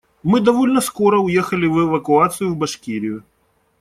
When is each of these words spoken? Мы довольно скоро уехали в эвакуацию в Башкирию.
Мы 0.23 0.39
довольно 0.41 0.81
скоро 0.81 1.19
уехали 1.19 1.67
в 1.67 1.79
эвакуацию 1.81 2.49
в 2.51 2.57
Башкирию. 2.57 3.23